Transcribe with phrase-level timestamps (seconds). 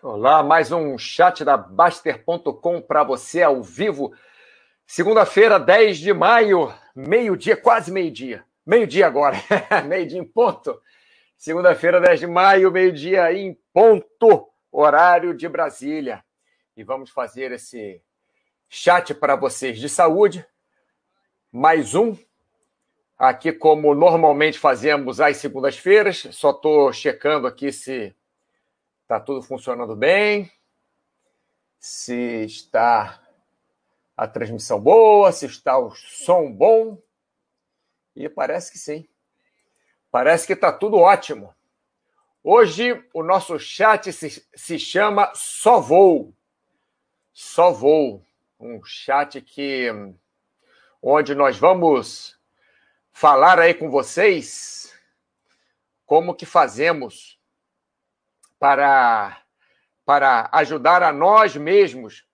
[0.00, 4.14] Olá, mais um chat da Baster.com para você ao vivo.
[4.86, 8.44] Segunda-feira, 10 de maio, meio-dia, quase meio-dia.
[8.64, 9.36] Meio-dia agora,
[9.88, 10.80] meio-dia em ponto.
[11.36, 16.24] Segunda-feira, 10 de maio, meio-dia em ponto, horário de Brasília.
[16.76, 18.00] E vamos fazer esse
[18.68, 20.46] chat para vocês de saúde.
[21.50, 22.16] Mais um.
[23.18, 28.14] Aqui, como normalmente fazemos às segundas-feiras, só estou checando aqui se
[29.08, 30.52] Está tudo funcionando bem?
[31.78, 33.26] Se está
[34.14, 35.32] a transmissão boa?
[35.32, 37.00] Se está o som bom?
[38.14, 39.08] E parece que sim.
[40.10, 41.54] Parece que está tudo ótimo.
[42.44, 46.34] Hoje o nosso chat se, se chama Só Voo.
[47.32, 48.22] Só Voo.
[48.60, 49.88] Um chat que
[51.00, 52.38] onde nós vamos
[53.10, 54.94] falar aí com vocês
[56.04, 57.37] como que fazemos
[58.58, 59.38] para,
[60.04, 62.26] para ajudar a nós mesmos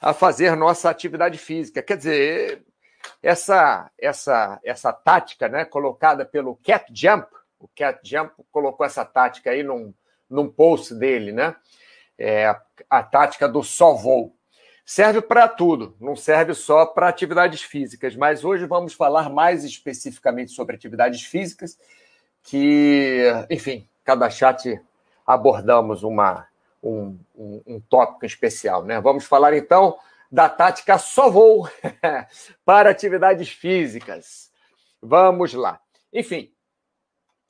[0.00, 1.82] a fazer nossa atividade física.
[1.82, 2.64] Quer dizer,
[3.22, 7.26] essa essa essa tática, né, colocada pelo Cat Jump,
[7.58, 9.94] o Cat Jump colocou essa tática aí num,
[10.28, 11.54] num post dele, né?
[12.18, 12.54] É,
[12.90, 14.36] a, tática do só voo.
[14.84, 20.50] Serve para tudo, não serve só para atividades físicas, mas hoje vamos falar mais especificamente
[20.50, 21.78] sobre atividades físicas,
[22.42, 24.80] que, enfim, cada chat
[25.26, 26.46] abordamos uma,
[26.82, 28.84] um, um, um tópico especial.
[28.84, 29.00] Né?
[29.00, 29.96] Vamos falar então
[30.30, 31.68] da tática só voo
[32.64, 34.50] para atividades físicas.
[35.00, 35.80] Vamos lá.
[36.12, 36.50] Enfim,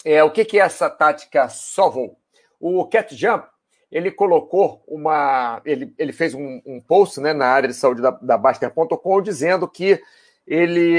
[0.04, 2.18] é, o que, que é essa tática só voo?
[2.58, 3.46] O Cat Jump
[3.92, 5.60] ele colocou uma.
[5.66, 9.68] Ele, ele fez um, um post né, na área de saúde da, da Baster.com dizendo
[9.68, 10.00] que
[10.46, 10.96] ele,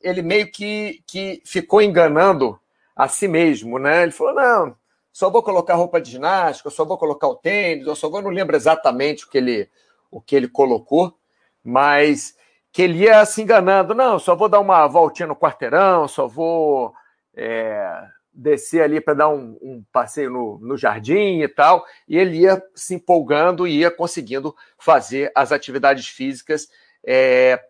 [0.00, 2.58] ele meio que, que ficou enganando
[2.94, 3.76] a si mesmo.
[3.80, 4.04] Né?
[4.04, 4.76] Ele falou: não,
[5.18, 8.30] só vou colocar roupa de ginástica, só vou colocar o tênis, eu só vou, não
[8.30, 9.68] lembro exatamente o que ele,
[10.12, 11.12] o que ele colocou,
[11.64, 12.36] mas
[12.70, 16.94] que ele ia se enganando, não, só vou dar uma voltinha no quarteirão, só vou
[17.34, 18.00] é,
[18.32, 22.62] descer ali para dar um, um passeio no, no, jardim e tal, e ele ia
[22.72, 26.68] se empolgando e ia conseguindo fazer as atividades físicas
[27.04, 27.60] é,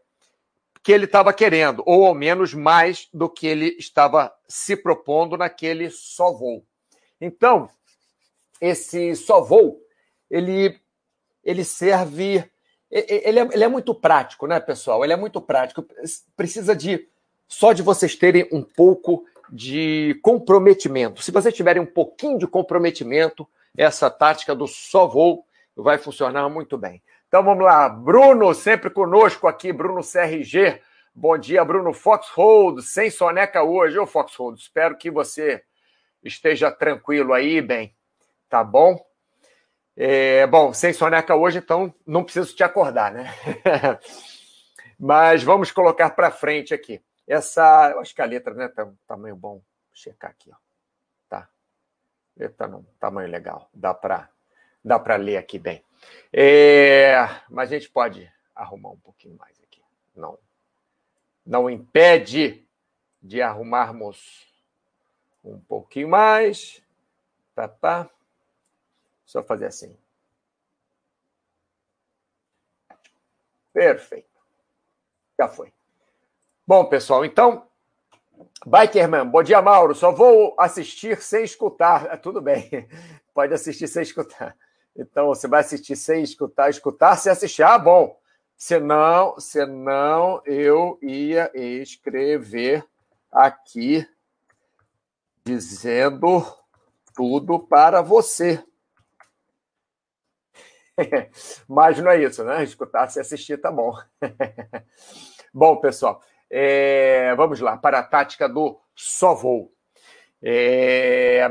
[0.82, 5.88] que ele estava querendo, ou ao menos mais do que ele estava se propondo naquele
[5.88, 6.68] só voo.
[7.21, 7.69] Então,
[8.61, 9.81] esse só voo,
[10.31, 10.79] ele,
[11.45, 12.45] ele serve.
[12.91, 15.05] Ele é, ele é muito prático, né, pessoal?
[15.05, 15.84] Ele é muito prático.
[16.37, 17.06] Precisa de
[17.47, 21.23] só de vocês terem um pouco de comprometimento.
[21.23, 26.77] Se vocês tiverem um pouquinho de comprometimento, essa tática do só voo vai funcionar muito
[26.77, 27.03] bem.
[27.27, 30.81] Então vamos lá, Bruno, sempre conosco aqui, Bruno CRG.
[31.15, 33.99] Bom dia, Bruno Foxhold, sem soneca hoje.
[33.99, 35.62] Ô, Foxhold, espero que você
[36.23, 37.95] esteja tranquilo aí, bem,
[38.49, 39.05] tá bom?
[39.97, 43.34] É, bom, sem soneca hoje, então não preciso te acordar, né?
[44.99, 47.03] Mas vamos colocar para frente aqui.
[47.27, 49.55] Essa, eu acho que a letra né, tá tamanho bom.
[49.55, 49.62] Vou
[49.93, 50.56] checar aqui, ó.
[51.29, 51.49] Tá.
[52.37, 53.69] Letra não, tamanho legal.
[53.75, 54.29] Dá para
[54.85, 55.85] dá para ler aqui bem.
[56.33, 57.17] É,
[57.50, 59.83] mas a gente pode arrumar um pouquinho mais aqui.
[60.15, 60.39] Não,
[61.45, 62.67] não impede
[63.21, 64.47] de arrumarmos
[65.48, 66.82] um pouquinho mais.
[67.54, 68.10] Tá, tá.
[69.25, 69.97] Só fazer assim.
[73.72, 74.28] Perfeito.
[75.38, 75.72] Já foi.
[76.66, 77.66] Bom, pessoal, então.
[78.66, 79.94] Bikerman, bom dia, Mauro.
[79.94, 82.06] Só vou assistir sem escutar.
[82.10, 82.88] Ah, tudo bem.
[83.34, 84.56] Pode assistir sem escutar.
[84.97, 87.62] Então, você vai assistir sem escutar, escutar, se assistir.
[87.62, 88.19] Ah, bom.
[88.56, 92.84] Senão, senão eu ia escrever
[93.31, 94.04] aqui
[95.48, 96.44] dizendo
[97.14, 98.62] tudo para você.
[101.66, 102.62] Mas não é isso, né?
[102.62, 103.97] Escutar se assistir tá bom.
[105.53, 107.34] bom, pessoal, é...
[107.34, 109.72] vamos lá para a tática do só voo.
[110.42, 111.48] É...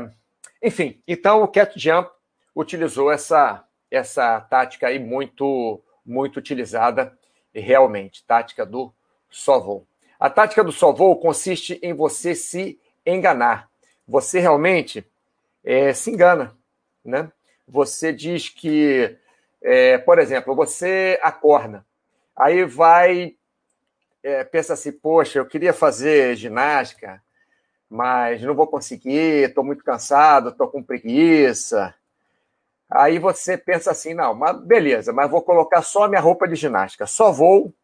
[0.62, 2.08] Enfim, então o Cat Jump
[2.54, 7.18] utilizou essa, essa tática aí muito, muito utilizada
[7.52, 8.94] realmente, tática do
[9.28, 9.88] só voo.
[10.20, 13.68] A tática do só voo consiste em você se enganar
[14.08, 15.06] você realmente
[15.62, 16.56] é, se engana,
[17.04, 17.30] né?
[17.66, 19.16] Você diz que,
[19.60, 21.84] é, por exemplo, você acorda,
[22.34, 23.36] aí vai,
[24.22, 27.22] é, pensa assim, poxa, eu queria fazer ginástica,
[27.90, 31.94] mas não vou conseguir, estou muito cansado, estou com preguiça.
[32.90, 37.06] Aí você pensa assim, não, mas beleza, mas vou colocar só minha roupa de ginástica,
[37.06, 37.74] só vou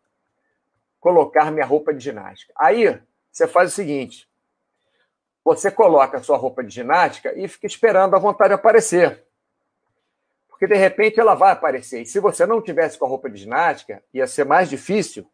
[0.99, 2.55] colocar minha roupa de ginástica.
[2.57, 2.99] Aí
[3.31, 4.27] você faz o seguinte,
[5.45, 9.23] você coloca a sua roupa de ginástica e fica esperando a vontade aparecer.
[10.49, 12.03] Porque de repente ela vai aparecer.
[12.03, 15.29] E se você não tivesse com a roupa de ginástica, ia ser mais difícil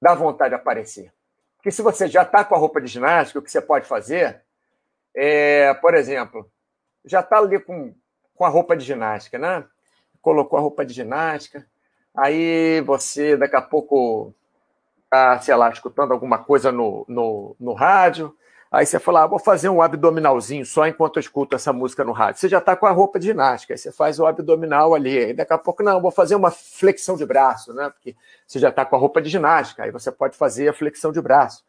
[0.00, 1.12] dar vontade de aparecer.
[1.56, 4.42] Porque se você já está com a roupa de ginástica, o que você pode fazer
[5.14, 6.50] é, por exemplo,
[7.04, 7.94] já está ali com,
[8.34, 9.64] com a roupa de ginástica, né?
[10.22, 11.66] Colocou a roupa de ginástica,
[12.14, 14.34] aí você daqui a pouco
[15.04, 18.34] está, sei lá, escutando alguma coisa no, no, no rádio,
[18.70, 22.12] Aí você fala, ah, vou fazer um abdominalzinho só enquanto eu escuto essa música no
[22.12, 22.40] rádio.
[22.40, 25.18] Você já está com a roupa de ginástica, aí você faz o abdominal ali.
[25.18, 27.90] Aí daqui a pouco, não, vou fazer uma flexão de braço, né?
[27.90, 28.14] Porque
[28.46, 31.20] você já está com a roupa de ginástica, aí você pode fazer a flexão de
[31.20, 31.64] braço.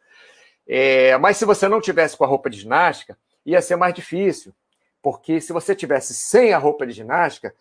[0.68, 4.54] É, mas se você não tivesse com a roupa de ginástica, ia ser mais difícil.
[5.02, 7.52] Porque se você tivesse sem a roupa de ginástica,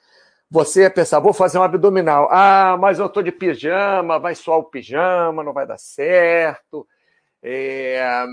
[0.51, 2.29] você ia pensar, vou fazer um abdominal.
[2.31, 6.87] Ah, mas eu estou de pijama, vai suar o pijama, não vai dar certo.
[7.43, 8.27] É,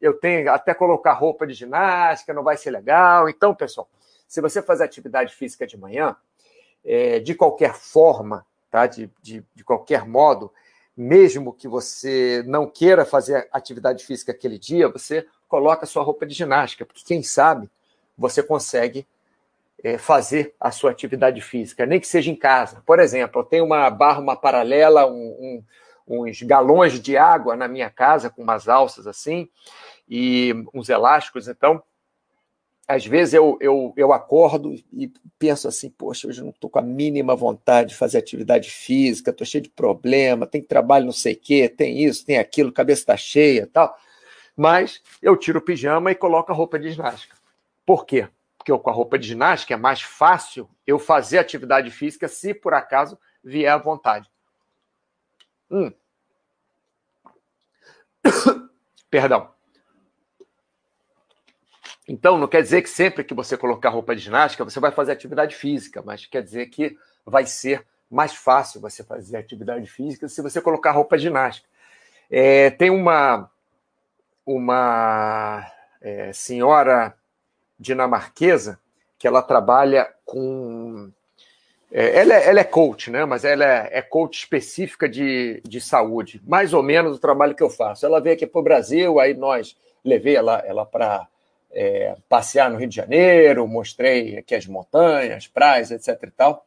[0.00, 3.28] eu tenho até colocar roupa de ginástica, não vai ser legal.
[3.28, 3.88] Então, pessoal,
[4.26, 6.16] se você fazer atividade física de manhã,
[6.84, 8.86] é, de qualquer forma, tá?
[8.86, 10.52] de, de, de qualquer modo,
[10.96, 16.34] mesmo que você não queira fazer atividade física aquele dia, você coloca sua roupa de
[16.34, 17.68] ginástica, porque quem sabe
[18.16, 19.06] você consegue
[19.82, 22.82] é, fazer a sua atividade física, nem que seja em casa.
[22.84, 25.64] Por exemplo, eu tenho uma barra, uma paralela, um, um,
[26.10, 29.48] uns galões de água na minha casa, com umas alças assim,
[30.08, 31.82] e uns elásticos, então
[32.90, 36.80] às vezes eu, eu, eu acordo e penso assim, poxa, hoje eu não estou com
[36.80, 41.34] a mínima vontade de fazer atividade física, estou cheio de problema, tem trabalho não sei
[41.34, 43.96] o quê, tem isso, tem aquilo, cabeça está cheia tal.
[44.56, 47.36] Mas eu tiro o pijama e coloco a roupa de ginástica.
[47.86, 48.28] Por quê?
[48.58, 52.52] Porque eu, com a roupa de ginástica é mais fácil eu fazer atividade física se
[52.52, 54.28] por acaso vier à vontade.
[55.70, 55.92] Hum.
[59.10, 59.50] Perdão.
[62.08, 65.12] Então, não quer dizer que sempre que você colocar roupa de ginástica, você vai fazer
[65.12, 70.42] atividade física, mas quer dizer que vai ser mais fácil você fazer atividade física se
[70.42, 71.68] você colocar roupa de ginástica.
[72.28, 73.48] É, tem uma,
[74.44, 75.64] uma
[76.00, 77.14] é, senhora
[77.78, 78.78] dinamarquesa
[79.18, 81.12] que ela trabalha com.
[81.92, 83.24] É, ela, é, ela, é, coach, né?
[83.24, 87.62] Mas ela é, é, coach específica de, de saúde, mais ou menos o trabalho que
[87.62, 88.06] eu faço.
[88.06, 91.26] Ela veio aqui para o Brasil, aí nós levei ela, ela para
[91.72, 96.16] é, passear no Rio de Janeiro, mostrei aqui as montanhas, praias, etc.
[96.22, 96.66] e tal.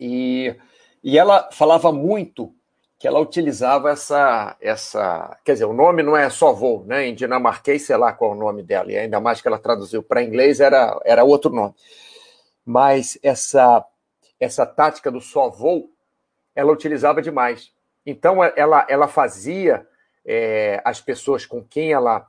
[0.00, 0.54] E,
[1.02, 2.52] e ela falava muito
[2.98, 5.36] que ela utilizava essa, essa.
[5.44, 7.06] Quer dizer, o nome não é só voo, né?
[7.06, 10.02] Em dinamarquês, sei lá qual é o nome dela, e ainda mais que ela traduziu
[10.02, 11.74] para inglês, era, era outro nome.
[12.64, 13.84] Mas essa,
[14.38, 15.90] essa tática do só voo,
[16.54, 17.72] ela utilizava demais.
[18.04, 19.86] Então, ela, ela fazia
[20.24, 22.26] é, as pessoas com quem ela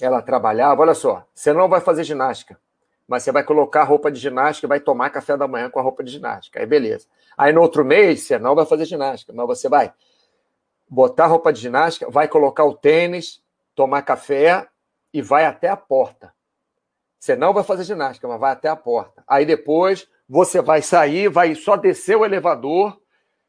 [0.00, 2.58] ela trabalhava, olha só, você não vai fazer ginástica,
[3.06, 5.82] mas você vai colocar roupa de ginástica e vai tomar café da manhã com a
[5.82, 6.58] roupa de ginástica.
[6.58, 7.06] Aí beleza.
[7.36, 9.92] Aí no outro mês você não vai fazer ginástica, mas você vai
[10.88, 13.42] botar roupa de ginástica, vai colocar o tênis,
[13.74, 14.66] tomar café
[15.12, 16.34] e vai até a porta.
[17.18, 19.22] Você não vai fazer ginástica, mas vai até a porta.
[19.28, 22.98] Aí depois você vai sair, vai só descer o elevador,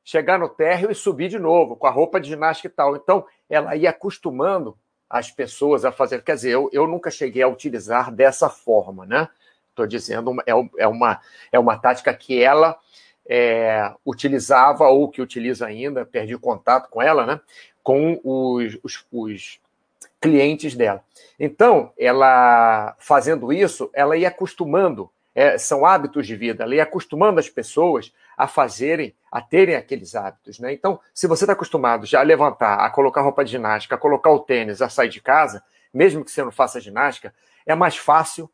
[0.03, 2.97] chegar no térreo e subir de novo com a roupa de ginástica e tal.
[2.97, 4.77] Então ela ia acostumando
[5.09, 6.21] as pessoas a fazer.
[6.23, 9.29] Quer dizer, eu, eu nunca cheguei a utilizar dessa forma, né?
[9.69, 11.21] Estou dizendo, é, é, uma,
[11.53, 12.77] é uma tática que ela
[13.25, 17.39] é, utilizava ou que utiliza ainda, perdi contato com ela, né?
[17.81, 19.59] Com os, os, os
[20.19, 21.01] clientes dela.
[21.39, 27.49] Então, ela fazendo isso, ela ia acostumando é, são hábitos de vida, ia acostumando as
[27.49, 30.59] pessoas a fazerem, a terem aqueles hábitos.
[30.59, 30.73] Né?
[30.73, 34.31] Então, se você está acostumado já a levantar, a colocar roupa de ginástica, a colocar
[34.31, 35.63] o tênis, a sair de casa,
[35.93, 37.33] mesmo que você não faça ginástica,
[37.65, 38.49] é mais fácil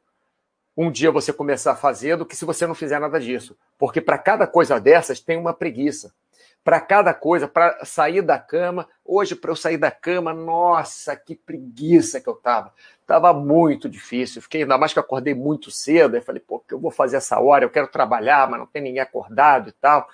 [0.75, 3.57] um dia você começar a fazer do que se você não fizer nada disso.
[3.77, 6.13] Porque para cada coisa dessas tem uma preguiça
[6.69, 8.87] para cada coisa, para sair da cama.
[9.03, 12.71] Hoje, para eu sair da cama, nossa, que preguiça que eu tava.
[13.07, 14.39] Tava muito difícil.
[14.39, 16.13] Fiquei, ainda mais que acordei muito cedo.
[16.13, 17.65] Aí falei, pô, que eu vou fazer essa hora?
[17.65, 20.07] Eu quero trabalhar, mas não tem ninguém acordado e tal.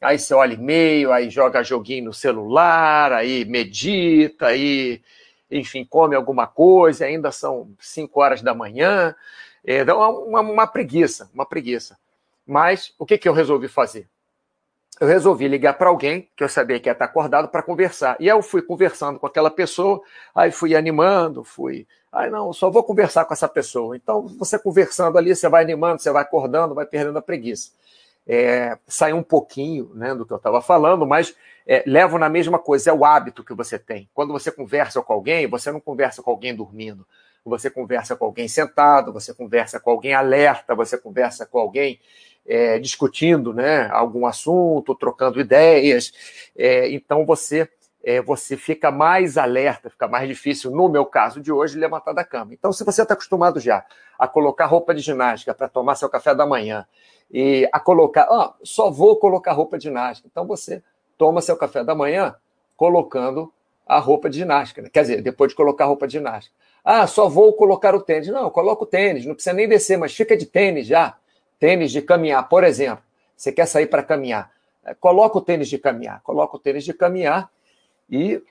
[0.00, 5.02] Aí você olha e-mail, aí joga joguinho no celular, aí medita, aí,
[5.50, 9.16] enfim, come alguma coisa, ainda são 5 horas da manhã.
[9.64, 11.98] É, dá uma, uma, uma preguiça, uma preguiça.
[12.46, 14.08] Mas o que, que eu resolvi fazer?
[15.00, 18.16] Eu resolvi ligar para alguém que eu sabia que ia estar acordado para conversar.
[18.18, 20.00] E eu fui conversando com aquela pessoa,
[20.34, 21.86] aí fui animando, fui.
[22.10, 23.96] Aí não, só vou conversar com essa pessoa.
[23.96, 27.70] Então, você conversando ali, você vai animando, você vai acordando, vai perdendo a preguiça.
[28.26, 28.76] É,
[29.14, 31.34] um pouquinho né, do que eu estava falando, mas
[31.66, 34.08] é, levo na mesma coisa, é o hábito que você tem.
[34.12, 37.06] Quando você conversa com alguém, você não conversa com alguém dormindo.
[37.44, 41.98] você conversa com alguém sentado, você conversa com alguém alerta, você conversa com alguém
[42.48, 46.12] é, discutindo né, algum assunto, trocando ideias.
[46.56, 47.68] É, então você
[48.02, 52.24] é, você fica mais alerta, fica mais difícil, no meu caso de hoje, levantar da
[52.24, 52.54] cama.
[52.54, 53.84] Então, se você está acostumado já
[54.18, 56.86] a colocar roupa de ginástica para tomar seu café da manhã
[57.30, 60.28] e a colocar, ó, só vou colocar roupa de ginástica.
[60.30, 60.82] Então você
[61.16, 62.34] toma seu café da manhã
[62.76, 63.52] colocando
[63.86, 64.82] a roupa de ginástica.
[64.82, 64.88] Né?
[64.92, 66.54] Quer dizer, depois de colocar a roupa de ginástica.
[66.84, 68.28] Ah, só vou colocar o tênis.
[68.28, 71.16] Não, coloca o tênis, não precisa nem descer, mas fica de tênis já.
[71.58, 73.04] Tênis de caminhar, por exemplo.
[73.36, 74.52] Você quer sair para caminhar.
[74.84, 76.20] É, coloca o tênis de caminhar.
[76.22, 77.50] Coloca o tênis de caminhar
[78.08, 78.42] e,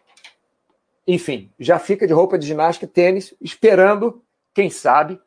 [1.06, 4.24] enfim, já fica de roupa de ginástica e tênis, esperando,
[4.54, 5.20] quem sabe,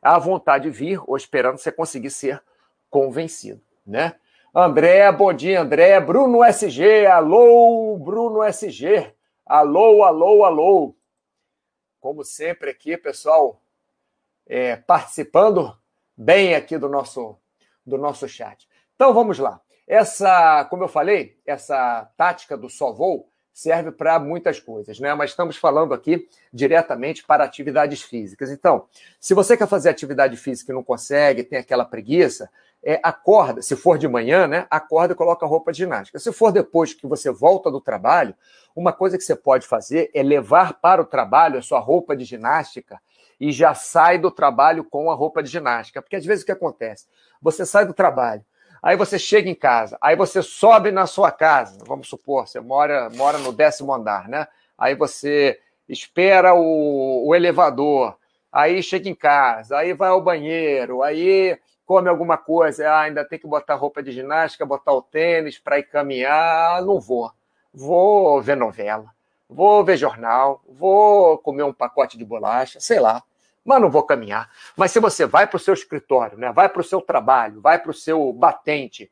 [0.00, 2.42] a vontade vir, ou esperando você conseguir ser
[2.90, 4.16] convencido, né?
[4.54, 5.98] André, bom dia, André.
[5.98, 9.14] Bruno SG, alô, Bruno SG.
[9.46, 10.94] Alô, alô, alô.
[11.98, 13.62] Como sempre aqui, pessoal,
[14.46, 15.74] é, participando
[16.16, 17.36] bem aqui do nosso,
[17.86, 18.68] do nosso chat.
[18.94, 19.60] Então, vamos lá.
[19.86, 25.12] Essa, como eu falei, essa tática do só voo serve para muitas coisas, né?
[25.14, 28.50] Mas estamos falando aqui diretamente para atividades físicas.
[28.50, 28.86] Então,
[29.20, 32.48] se você quer fazer atividade física e não consegue, tem aquela preguiça,
[32.82, 34.66] é, acorda, se for de manhã, né?
[34.70, 36.18] Acorda e coloca roupa de ginástica.
[36.18, 38.34] Se for depois que você volta do trabalho,
[38.74, 42.24] uma coisa que você pode fazer é levar para o trabalho a sua roupa de
[42.24, 43.00] ginástica
[43.40, 46.00] e já sai do trabalho com a roupa de ginástica.
[46.00, 47.06] Porque às vezes o que acontece?
[47.40, 48.44] Você sai do trabalho,
[48.82, 53.10] aí você chega em casa, aí você sobe na sua casa, vamos supor, você mora,
[53.10, 54.46] mora no décimo andar, né?
[54.78, 55.58] Aí você
[55.88, 58.16] espera o, o elevador,
[58.50, 63.38] aí chega em casa, aí vai ao banheiro, aí come alguma coisa, ah, ainda tem
[63.38, 67.30] que botar roupa de ginástica, botar o tênis para ir caminhar, não vou.
[67.74, 69.06] Vou ver novela,
[69.52, 73.22] vou ver jornal, vou comer um pacote de bolacha, sei lá,
[73.64, 74.50] mas não vou caminhar.
[74.76, 77.78] Mas se você vai para o seu escritório, né, vai para o seu trabalho, vai
[77.78, 79.10] para o seu batente,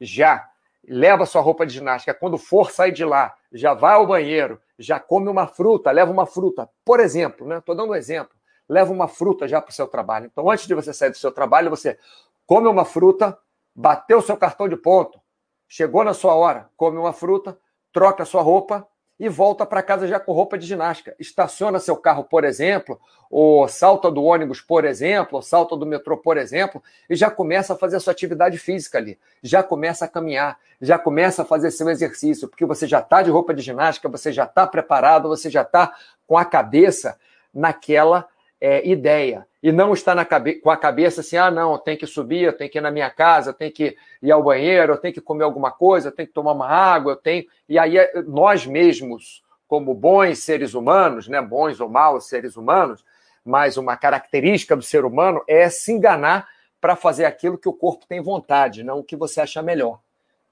[0.00, 0.48] já
[0.88, 4.98] leva sua roupa de ginástica, quando for sair de lá, já vai ao banheiro, já
[5.00, 7.58] come uma fruta, leva uma fruta, por exemplo, né?
[7.58, 10.26] Estou dando um exemplo leva uma fruta já para o seu trabalho.
[10.26, 11.98] Então, antes de você sair do seu trabalho, você
[12.46, 13.38] come uma fruta,
[13.74, 15.18] bateu o seu cartão de ponto,
[15.66, 17.58] chegou na sua hora, come uma fruta,
[17.92, 18.86] troca a sua roupa
[19.18, 21.14] e volta para casa já com roupa de ginástica.
[21.18, 26.16] Estaciona seu carro, por exemplo, ou salta do ônibus, por exemplo, ou salta do metrô,
[26.16, 29.18] por exemplo, e já começa a fazer a sua atividade física ali.
[29.42, 33.30] Já começa a caminhar, já começa a fazer seu exercício, porque você já está de
[33.30, 35.94] roupa de ginástica, você já está preparado, você já está
[36.26, 37.18] com a cabeça
[37.52, 38.28] naquela
[38.60, 42.06] é, ideia e não está na cabe com a cabeça assim, ah, não, tenho que
[42.06, 44.98] subir, eu tenho que ir na minha casa, eu tenho que ir ao banheiro, eu
[44.98, 47.44] tenho que comer alguma coisa, eu tenho que tomar uma água, eu tenho.
[47.68, 53.04] E aí é, nós mesmos, como bons seres humanos, né, bons ou maus seres humanos,
[53.44, 56.48] mas uma característica do ser humano é se enganar
[56.80, 60.00] para fazer aquilo que o corpo tem vontade, não o que você acha melhor.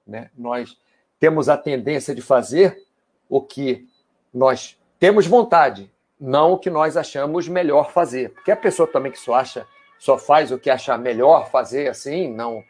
[0.05, 0.29] Né?
[0.37, 0.77] Nós
[1.19, 2.83] temos a tendência de fazer
[3.29, 3.87] o que
[4.33, 8.29] nós temos vontade, não o que nós achamos melhor fazer.
[8.31, 9.65] Porque a pessoa também que só acha,
[9.99, 12.63] só faz o que acha melhor fazer assim, não,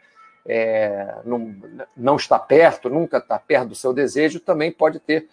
[0.46, 1.54] é, não,
[1.96, 5.28] não está perto, nunca está perto do seu desejo, também pode ter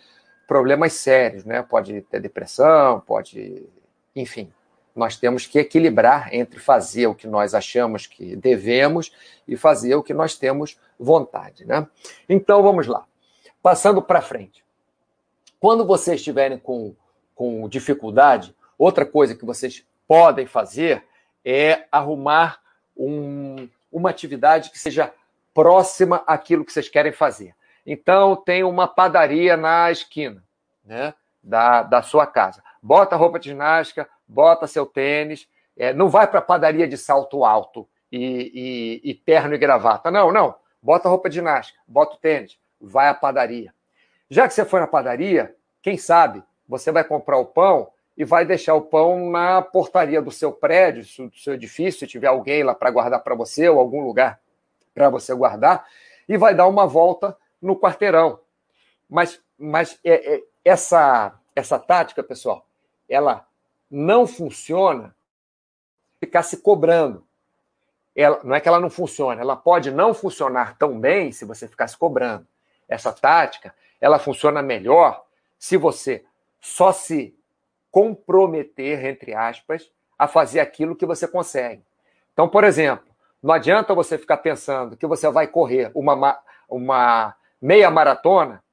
[0.48, 1.62] problemas sérios, né?
[1.62, 3.66] Pode ter depressão, pode.
[4.16, 4.52] Enfim,
[4.96, 9.12] nós temos que equilibrar entre fazer o que nós achamos que devemos
[9.48, 11.88] e fazer o que nós temos vontade, né?
[12.30, 13.06] Então vamos lá.
[13.62, 14.64] Passando para frente.
[15.60, 16.96] Quando vocês estiverem com
[17.36, 21.04] com dificuldade, outra coisa que vocês podem fazer
[21.44, 22.60] é arrumar
[22.96, 25.14] um, uma atividade que seja
[25.54, 27.54] próxima àquilo que vocês querem fazer.
[27.86, 30.44] Então, tem uma padaria na esquina
[30.84, 31.14] né,
[31.44, 32.64] da, da sua casa.
[32.82, 37.46] Bota roupa de ginástica, bota seu tênis, é, não vai para a padaria de salto
[37.46, 40.10] alto e, e, e terno e gravata.
[40.10, 40.56] Não, não.
[40.82, 43.74] Bota roupa de ginástica, bota o tênis, vai à padaria.
[44.30, 48.46] Já que você foi na padaria, quem sabe você vai comprar o pão e vai
[48.46, 52.74] deixar o pão na portaria do seu prédio, do seu edifício, se tiver alguém lá
[52.74, 54.40] para guardar para você ou algum lugar
[54.94, 55.86] para você guardar,
[56.28, 58.40] e vai dar uma volta no quarteirão.
[59.10, 62.66] Mas, mas é, é, essa, essa tática, pessoal,
[63.10, 63.46] ela
[63.92, 65.14] não funciona
[66.20, 67.26] ficar se cobrando.
[68.16, 71.68] Ela, não é que ela não funciona, ela pode não funcionar tão bem se você
[71.68, 72.48] ficar se cobrando.
[72.88, 75.26] Essa tática, ela funciona melhor
[75.60, 76.24] se você
[76.66, 77.38] só se
[77.92, 81.86] comprometer, entre aspas, a fazer aquilo que você consegue.
[82.34, 83.06] Então, por exemplo,
[83.42, 88.64] não adianta você ficar pensando que você vai correr uma, uma meia maratona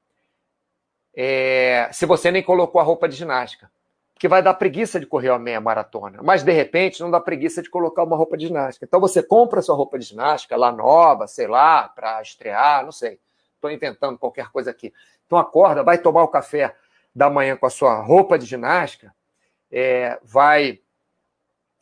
[1.14, 3.70] é, se você nem colocou a roupa de ginástica.
[4.18, 7.60] que vai dar preguiça de correr a meia maratona, mas de repente não dá preguiça
[7.60, 8.86] de colocar uma roupa de ginástica.
[8.86, 13.18] Então você compra sua roupa de ginástica lá nova, sei lá, para estrear, não sei.
[13.56, 14.92] Estou inventando qualquer coisa aqui.
[15.26, 16.74] Então acorda, vai tomar o café
[17.14, 19.14] da manhã com a sua roupa de ginástica,
[19.70, 20.80] é, vai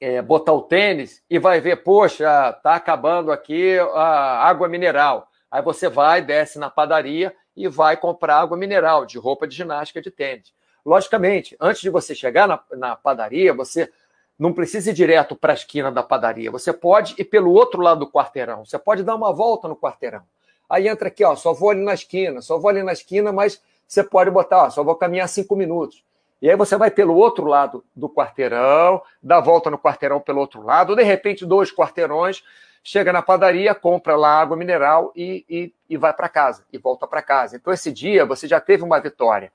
[0.01, 5.29] é, botar o tênis e vai ver, poxa, tá acabando aqui a água mineral.
[5.51, 10.01] Aí você vai, desce na padaria e vai comprar água mineral de roupa de ginástica
[10.01, 10.53] de tênis.
[10.85, 13.93] Logicamente, antes de você chegar na, na padaria, você
[14.39, 16.51] não precisa ir direto para a esquina da padaria.
[16.51, 18.65] Você pode ir pelo outro lado do quarteirão.
[18.65, 20.23] Você pode dar uma volta no quarteirão.
[20.69, 23.61] Aí entra aqui, ó, só vou ali na esquina, só vou ali na esquina, mas
[23.91, 26.05] você pode botar, ó, só vou caminhar cinco minutos.
[26.41, 30.63] E aí você vai pelo outro lado do quarteirão, dá volta no quarteirão pelo outro
[30.63, 32.45] lado, de repente dois quarteirões,
[32.85, 37.05] chega na padaria, compra lá água mineral e, e, e vai para casa, e volta
[37.05, 37.57] para casa.
[37.57, 39.53] Então esse dia você já teve uma vitória.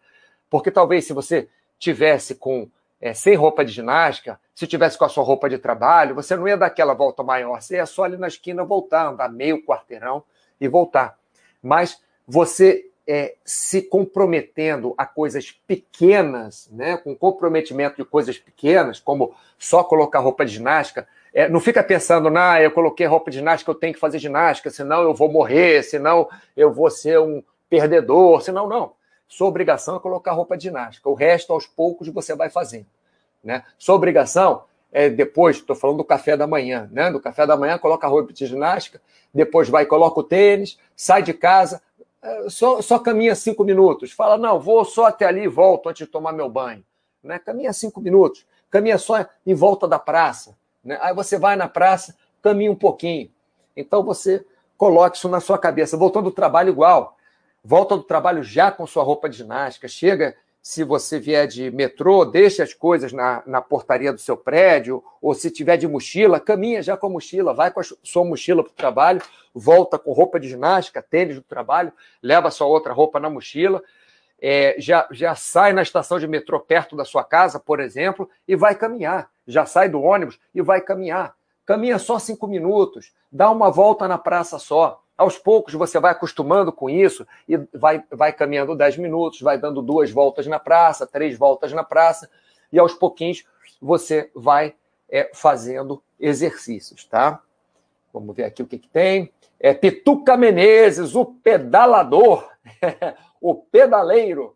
[0.49, 1.47] Porque talvez se você
[1.79, 6.13] tivesse com é, sem roupa de ginástica, se tivesse com a sua roupa de trabalho,
[6.13, 9.29] você não ia dar aquela volta maior, você ia só ali na esquina voltar, andar
[9.29, 10.25] meio quarteirão
[10.59, 11.17] e voltar.
[11.63, 19.35] Mas você é, se comprometendo a coisas pequenas, né, com comprometimento de coisas pequenas, como
[19.57, 23.69] só colocar roupa de ginástica, é, não fica pensando, nah, eu coloquei roupa de ginástica,
[23.69, 28.41] eu tenho que fazer ginástica, senão eu vou morrer, senão eu vou ser um perdedor,
[28.41, 28.93] senão não.
[29.27, 31.09] Sua obrigação é colocar roupa de ginástica.
[31.09, 32.85] O resto, aos poucos, você vai fazendo.
[33.43, 33.63] Né?
[33.77, 37.11] Sua obrigação é depois, estou falando do café da manhã, né?
[37.11, 39.01] Do café da manhã, coloca a roupa de ginástica,
[39.33, 41.81] depois vai, coloca o tênis, sai de casa,
[42.49, 44.11] só, só caminha cinco minutos.
[44.11, 46.83] Fala, não, vou só até ali e volto antes de tomar meu banho.
[47.23, 47.39] Né?
[47.39, 50.55] Caminha cinco minutos, caminha só em volta da praça.
[50.83, 50.97] Né?
[51.01, 53.29] Aí você vai na praça, caminha um pouquinho.
[53.75, 54.45] Então você
[54.77, 55.97] coloca isso na sua cabeça.
[55.97, 57.15] Voltando do trabalho igual
[57.65, 60.35] volta do trabalho já com sua roupa de ginástica, chega,
[60.65, 65.31] se você vier de metrô, deixa as coisas na, na portaria do seu prédio, ou
[65.35, 68.71] se tiver de mochila, caminha já com a mochila, vai com a sua mochila para
[68.71, 69.21] o trabalho,
[69.53, 73.83] volta com roupa de ginástica, tênis do trabalho, leva sua outra roupa na mochila,
[74.41, 78.55] é, já, já sai na estação de metrô perto da sua casa, por exemplo, e
[78.55, 79.29] vai caminhar.
[79.45, 81.35] Já sai do ônibus e vai caminhar.
[81.63, 86.71] Caminha só cinco minutos, dá uma volta na praça só aos poucos você vai acostumando
[86.71, 91.37] com isso e vai, vai caminhando 10 minutos, vai dando duas voltas na praça, três
[91.37, 92.29] voltas na praça,
[92.71, 93.45] e aos pouquinhos
[93.81, 94.75] você vai
[95.09, 97.41] é, fazendo exercícios, tá?
[98.13, 99.31] Vamos ver aqui o que, que tem.
[99.59, 102.49] É Pituca Menezes, o pedalador,
[103.41, 104.55] o pedaleiro,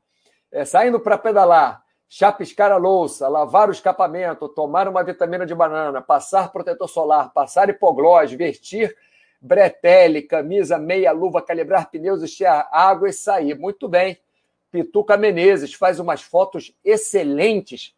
[0.52, 6.02] é, saindo para pedalar, chapiscar a louça, lavar o escapamento, tomar uma vitamina de banana,
[6.02, 8.96] passar protetor solar, passar hipoglós, vestir
[9.42, 13.58] bretelle, camisa, meia luva, calibrar pneus, encher água e sair.
[13.58, 14.18] Muito bem.
[14.72, 17.96] Pituca Menezes faz umas fotos excelentes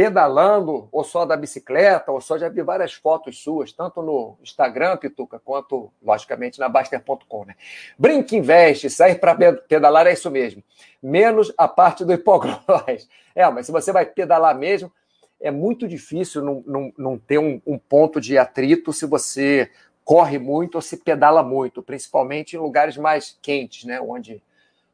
[0.00, 4.96] pedalando, ou só da bicicleta, ou só já vi várias fotos suas, tanto no Instagram,
[4.96, 7.44] Pituca, quanto, logicamente, na Baster.com.
[7.44, 7.54] Né?
[7.98, 10.62] Brinque investe, sair para pedalar é isso mesmo.
[11.02, 13.08] Menos a parte do hipoglós.
[13.32, 14.92] É, mas se você vai pedalar mesmo,
[15.40, 19.70] é muito difícil não, não, não ter um, um ponto de atrito se você
[20.04, 24.00] corre muito ou se pedala muito, principalmente em lugares mais quentes, né?
[24.00, 24.42] Onde,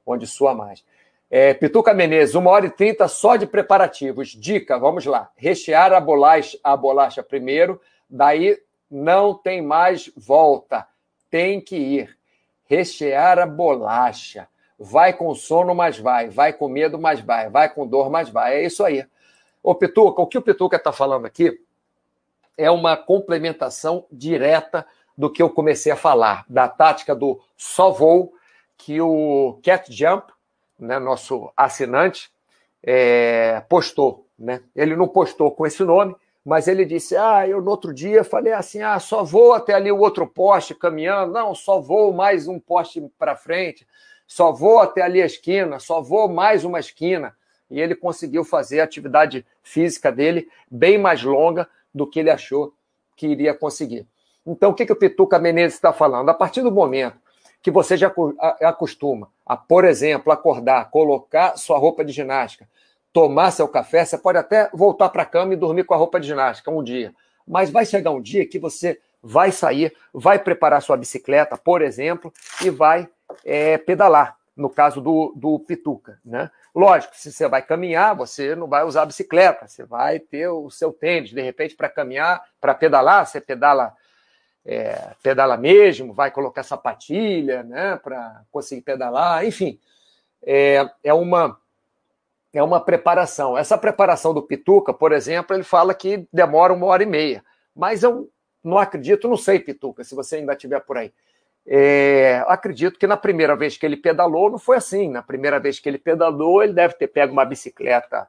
[0.06, 0.84] onde sua mais.
[1.28, 4.28] É, Pituca Menezes, uma hora e trinta só de preparativos.
[4.28, 5.30] Dica, vamos lá.
[5.36, 8.58] Rechear a bolacha, a bolacha primeiro, daí
[8.90, 10.86] não tem mais volta.
[11.30, 12.16] Tem que ir.
[12.66, 14.48] Rechear a bolacha.
[14.78, 16.28] Vai com sono, mas vai.
[16.28, 17.48] Vai com medo, mas vai.
[17.48, 18.56] Vai com dor, mas vai.
[18.56, 19.04] É isso aí.
[19.62, 21.58] Ô, Pituca, o que o Pituca está falando aqui
[22.56, 28.32] é uma complementação direta do que eu comecei a falar, da tática do só voo,
[28.76, 30.32] que o Cat Jump,
[30.78, 32.30] né, nosso assinante,
[32.82, 34.26] é, postou.
[34.38, 34.60] Né?
[34.74, 36.14] Ele não postou com esse nome,
[36.44, 39.90] mas ele disse: Ah, eu no outro dia falei assim: ah, só vou até ali
[39.90, 43.86] o outro poste caminhando, não, só vou mais um poste para frente,
[44.26, 47.34] só vou até ali a esquina, só vou mais uma esquina.
[47.68, 52.74] E ele conseguiu fazer a atividade física dele bem mais longa do que ele achou
[53.16, 54.06] que iria conseguir.
[54.46, 56.28] Então, o que, que o Pituca Menezes está falando?
[56.28, 57.16] A partir do momento
[57.62, 58.12] que você já
[58.60, 62.68] acostuma a, por exemplo, acordar, colocar sua roupa de ginástica,
[63.12, 66.20] tomar seu café, você pode até voltar para a cama e dormir com a roupa
[66.20, 67.14] de ginástica um dia.
[67.48, 72.32] Mas vai chegar um dia que você vai sair, vai preparar sua bicicleta, por exemplo,
[72.62, 73.08] e vai
[73.44, 76.20] é, pedalar, no caso do, do Pituca.
[76.24, 76.50] Né?
[76.76, 80.92] Lógico, se você vai caminhar, você não vai usar bicicleta, você vai ter o seu
[80.92, 83.94] tênis, de repente, para caminhar, para pedalar, você pedala
[84.62, 89.80] é, pedala mesmo, vai colocar sapatilha, né, para conseguir pedalar, enfim,
[90.42, 91.58] é, é uma
[92.52, 93.56] é uma preparação.
[93.56, 97.44] Essa preparação do Pituca, por exemplo, ele fala que demora uma hora e meia.
[97.74, 98.30] Mas eu
[98.64, 101.12] não acredito, não sei, Pituca, se você ainda estiver por aí.
[101.66, 105.08] É, acredito que na primeira vez que ele pedalou não foi assim.
[105.08, 108.28] Na primeira vez que ele pedalou, ele deve ter pego uma bicicleta,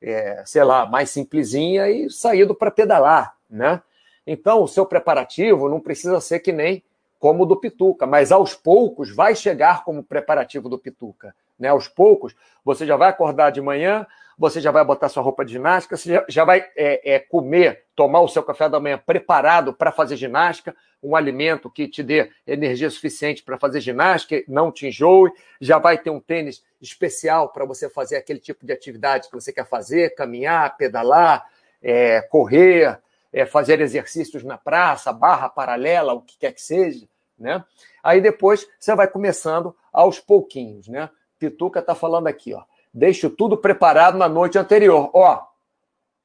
[0.00, 3.82] é, sei lá, mais simplesinha e saído para pedalar, né?
[4.26, 6.82] Então, o seu preparativo não precisa ser que nem
[7.18, 11.34] como o do Pituca, mas aos poucos vai chegar como preparativo do Pituca.
[11.58, 11.68] Né?
[11.68, 14.06] Aos poucos, você já vai acordar de manhã,
[14.38, 18.20] você já vai botar sua roupa de ginástica, você já vai é, é, comer, tomar
[18.20, 22.88] o seu café da manhã preparado para fazer ginástica, um alimento que te dê energia
[22.88, 27.90] suficiente para fazer ginástica, não te enjoe, já vai ter um tênis especial para você
[27.90, 31.44] fazer aquele tipo de atividade que você quer fazer, caminhar, pedalar,
[31.82, 33.00] é, correr,
[33.32, 37.64] é, fazer exercícios na praça, barra paralela, o que quer que seja, né?
[38.02, 41.10] Aí depois você vai começando aos pouquinhos, né?
[41.38, 42.62] Pituca está falando aqui, ó.
[42.92, 45.10] Deixo tudo preparado na noite anterior.
[45.14, 45.46] Ó,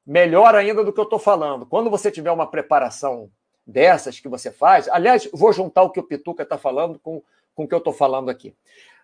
[0.06, 1.66] melhor ainda do que eu estou falando.
[1.66, 3.30] Quando você tiver uma preparação
[3.66, 7.22] dessas que você faz, aliás, vou juntar o que o Pituca está falando com,
[7.54, 8.56] com o que eu estou falando aqui.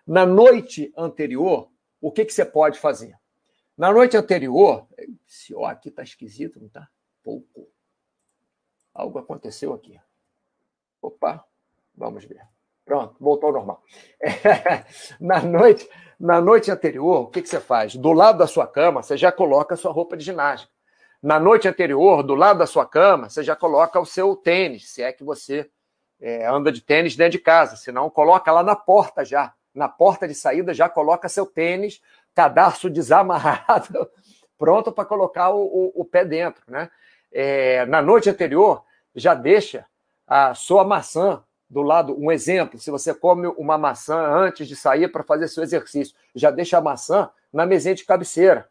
[0.05, 1.69] Na noite anterior,
[1.99, 3.15] o que, que você pode fazer?
[3.77, 4.87] Na noite anterior,
[5.27, 6.87] esse ó aqui está esquisito, não está?
[7.23, 7.67] Pouco.
[8.93, 9.99] Algo aconteceu aqui.
[11.01, 11.45] Opa,
[11.95, 12.45] vamos ver.
[12.91, 13.83] Pronto, voltou ao normal.
[14.21, 14.83] É,
[15.17, 17.95] na, noite, na noite anterior, o que, que você faz?
[17.95, 20.69] Do lado da sua cama, você já coloca a sua roupa de ginástica.
[21.23, 25.01] Na noite anterior, do lado da sua cama, você já coloca o seu tênis, se
[25.01, 25.71] é que você
[26.19, 27.77] é, anda de tênis dentro de casa.
[27.77, 29.53] Se não, coloca lá na porta já.
[29.73, 32.01] Na porta de saída, já coloca seu tênis,
[32.35, 34.05] cadarço desamarrado,
[34.59, 36.61] pronto para colocar o, o, o, pé dentro.
[36.67, 36.91] Né?
[37.31, 38.83] É, na noite anterior,
[39.15, 39.85] já deixa
[40.27, 41.41] a sua maçã
[41.71, 42.15] do lado.
[42.19, 46.51] Um exemplo: se você come uma maçã antes de sair para fazer seu exercício, já
[46.51, 48.69] deixa a maçã na mesinha de cabeceira.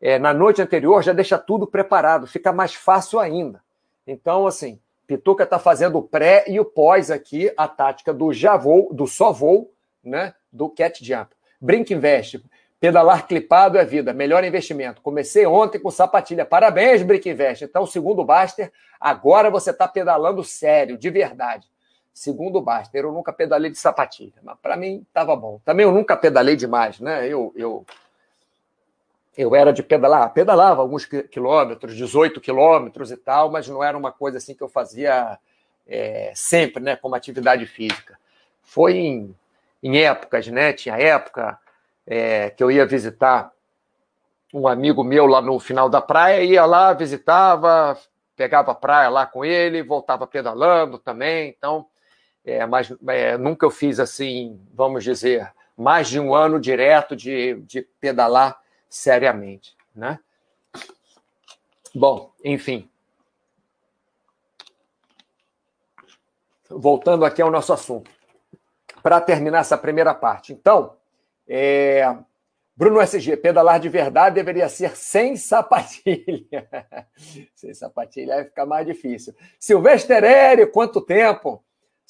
[0.00, 3.62] É, na noite anterior, já deixa tudo preparado, fica mais fácil ainda.
[4.06, 8.56] Então, assim, Pituca está fazendo o pré e o pós aqui, a tática do já
[8.56, 10.34] vou, do só vou, né?
[10.52, 11.34] Do cat jump.
[11.60, 12.42] Brinca investe.
[12.80, 15.00] Pedalar clipado é vida, melhor investimento.
[15.02, 16.44] Comecei ontem com sapatilha.
[16.44, 17.64] Parabéns, Brick Invest.
[17.64, 21.71] Então, segundo o Baster, agora você está pedalando sério, de verdade.
[22.14, 25.60] Segundo o Baster, eu nunca pedalei de sapatilha, mas para mim estava bom.
[25.64, 27.26] Também eu nunca pedalei demais, né?
[27.26, 27.86] Eu, eu,
[29.36, 34.12] eu era de pedalar, pedalava alguns quilômetros, 18 quilômetros e tal, mas não era uma
[34.12, 35.38] coisa assim que eu fazia
[35.86, 36.96] é, sempre, né?
[36.96, 38.18] Como atividade física.
[38.62, 39.34] Foi em,
[39.82, 40.74] em épocas, né?
[40.74, 41.58] Tinha época
[42.06, 43.50] é, que eu ia visitar
[44.52, 47.98] um amigo meu lá no final da praia, ia lá, visitava,
[48.36, 51.48] pegava a praia lá com ele, voltava pedalando também.
[51.56, 51.86] Então,
[52.44, 57.54] é, mas é, nunca eu fiz assim, vamos dizer, mais de um ano direto de,
[57.62, 60.18] de pedalar seriamente, né?
[61.94, 62.88] Bom, enfim.
[66.68, 68.10] Voltando aqui ao nosso assunto.
[69.02, 70.52] Para terminar essa primeira parte.
[70.52, 70.96] Então,
[71.46, 72.16] é...
[72.74, 76.66] Bruno SG, pedalar de verdade deveria ser sem sapatilha.
[77.54, 79.34] sem sapatilha vai ficar mais difícil.
[79.58, 81.62] Silvestre Eri, quanto tempo?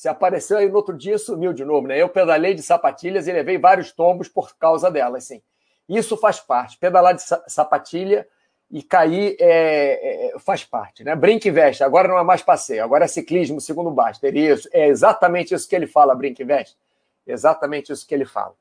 [0.02, 1.96] Você apareceu aí no outro dia sumiu de novo, né?
[1.96, 5.40] Eu pedalei de sapatilhas e levei vários tombos por causa delas, assim.
[5.88, 6.76] Isso faz parte.
[6.76, 8.26] Pedalar de sapatilha
[8.68, 11.14] e cair é, é, faz parte, né?
[11.14, 14.36] Brinque veste, agora não é mais passeio, agora é ciclismo, segundo Baster.
[14.36, 16.76] Isso, é exatamente isso que ele fala, Brinque veste.
[17.24, 18.54] Exatamente isso que ele fala.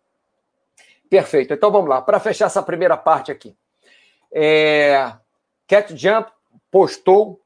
[1.10, 1.56] Perfeito.
[1.56, 2.04] Então vamos lá.
[2.04, 3.58] Para fechar essa primeira parte aqui.
[4.32, 5.12] É...
[5.66, 6.32] Cat Jump
[6.70, 7.42] postou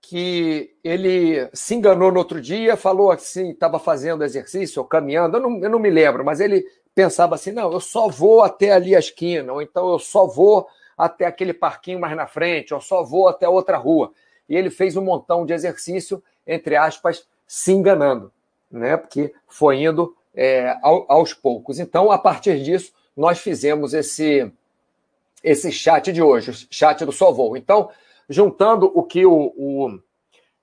[0.00, 5.40] que ele se enganou no outro dia, falou assim, estava fazendo exercício ou caminhando, eu
[5.40, 8.96] não, eu não me lembro, mas ele pensava assim: não, eu só vou até ali
[8.96, 13.04] a esquina, ou então eu só vou até aquele parquinho mais na frente, ou só
[13.04, 14.12] vou até outra rua.
[14.48, 18.32] E ele fez um montão de exercício, entre aspas, se enganando,
[18.68, 18.96] né?
[18.96, 21.78] Porque foi indo é, aos poucos.
[21.78, 24.50] Então, a partir disso, nós fizemos esse,
[25.44, 27.56] esse chat de hoje, o chat do Só Voo.
[27.56, 27.90] Então,
[28.28, 29.98] juntando o que o, o,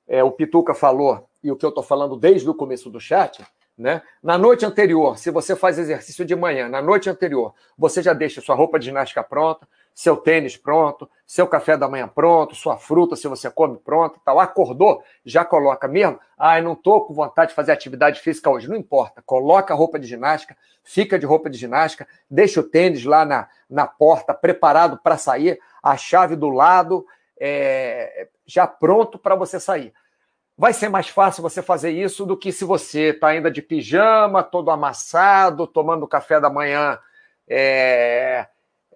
[0.07, 3.45] é, o Pituca falou e o que eu estou falando desde o começo do chat,
[3.77, 4.01] né?
[4.23, 8.39] Na noite anterior, se você faz exercício de manhã, na noite anterior, você já deixa
[8.39, 13.17] sua roupa de ginástica pronta, seu tênis pronto, seu café da manhã pronto, sua fruta,
[13.17, 14.39] se você come pronto, tal.
[14.39, 16.19] Acordou, já coloca mesmo.
[16.37, 18.69] Ah, eu não estou com vontade de fazer atividade física hoje.
[18.69, 19.21] Não importa.
[19.25, 23.49] Coloca a roupa de ginástica, fica de roupa de ginástica, deixa o tênis lá na,
[23.69, 27.05] na porta, preparado para sair, a chave do lado,
[27.39, 29.93] é, já pronto para você sair.
[30.57, 34.41] Vai ser mais fácil você fazer isso do que se você está ainda de pijama,
[34.41, 36.97] todo amassado, tomando café da manhã.
[37.47, 38.47] É,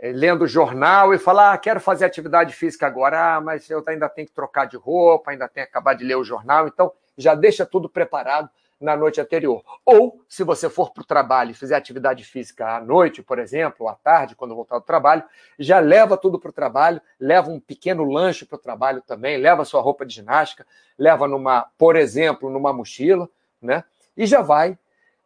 [0.01, 4.27] lendo jornal e falar, ah, quero fazer atividade física agora, ah, mas eu ainda tenho
[4.27, 7.65] que trocar de roupa, ainda tenho que acabar de ler o jornal, então já deixa
[7.65, 8.49] tudo preparado
[8.79, 9.63] na noite anterior.
[9.85, 13.77] Ou, se você for para o trabalho e fizer atividade física à noite, por exemplo,
[13.81, 15.23] ou à tarde, quando voltar do trabalho,
[15.57, 19.65] já leva tudo para o trabalho, leva um pequeno lanche para o trabalho também, leva
[19.65, 20.65] sua roupa de ginástica,
[20.97, 23.29] leva numa, por exemplo, numa mochila,
[23.61, 23.83] né?
[24.15, 24.77] E já vai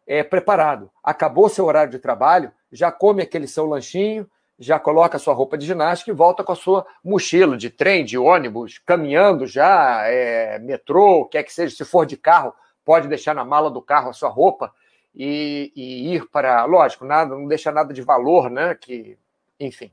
[0.06, 0.90] é, preparado.
[1.02, 5.66] Acabou seu horário de trabalho, já come aquele seu lanchinho, já coloca sua roupa de
[5.66, 11.24] ginástica e volta com a sua mochila de trem, de ônibus, caminhando já, é, metrô,
[11.26, 14.28] quer que seja, se for de carro, pode deixar na mala do carro a sua
[14.28, 14.72] roupa
[15.14, 16.64] e, e ir para.
[16.64, 18.74] Lógico, nada, não deixa nada de valor, né?
[18.74, 19.16] Que,
[19.58, 19.90] enfim,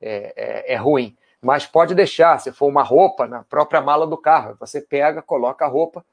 [0.00, 1.16] é, é, é, ruim.
[1.40, 4.56] Mas pode deixar, se for uma roupa, na própria mala do carro.
[4.60, 6.04] Você pega, coloca a roupa